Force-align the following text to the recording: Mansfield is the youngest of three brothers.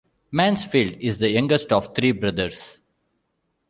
Mansfield 0.31 0.93
is 0.93 1.19
the 1.19 1.29
youngest 1.29 1.71
of 1.71 1.93
three 1.93 2.11
brothers. 2.11 2.79